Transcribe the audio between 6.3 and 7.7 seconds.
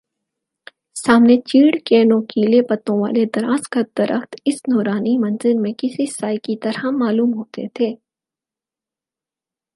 کی طرح معلوم ہوتے